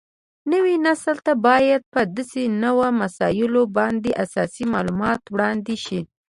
[0.51, 5.99] نوي نسل ته باید په داسې نوو مسایلو باندې اساسي معلومات وړاندې شي